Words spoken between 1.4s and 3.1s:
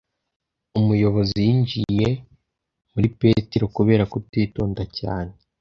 yinjiye muri